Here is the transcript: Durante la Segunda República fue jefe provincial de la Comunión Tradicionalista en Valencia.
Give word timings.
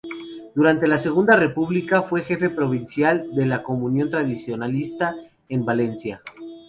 Durante 0.55 0.87
la 0.87 0.97
Segunda 0.97 1.35
República 1.35 2.01
fue 2.01 2.23
jefe 2.23 2.49
provincial 2.49 3.29
de 3.35 3.45
la 3.45 3.61
Comunión 3.61 4.09
Tradicionalista 4.09 5.13
en 5.47 5.63
Valencia. 5.63 6.23